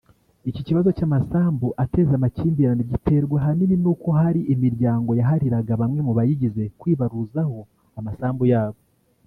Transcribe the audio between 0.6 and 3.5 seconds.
kibazo cy’amasambu ateza amakimbirane giterwa